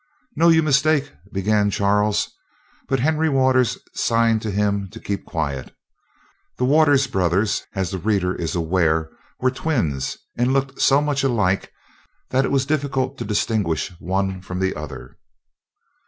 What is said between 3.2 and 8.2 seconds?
Waters signed him to keep quiet. The Waters brothers, as the